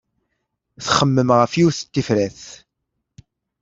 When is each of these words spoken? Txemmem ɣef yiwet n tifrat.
Txemmem 0.87 1.29
ɣef 1.39 1.53
yiwet 1.57 1.79
n 1.85 1.87
tifrat. 1.93 2.41